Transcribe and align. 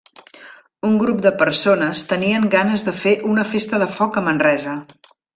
Un 0.87 0.93
grup 1.01 1.19
de 1.25 1.31
persones, 1.41 2.01
tenien 2.13 2.47
ganes 2.55 2.85
de 2.87 2.93
fer 3.01 3.13
una 3.33 3.43
festa 3.53 3.81
de 3.83 3.89
foc 3.99 4.17
a 4.23 4.23
Manresa. 4.29 4.75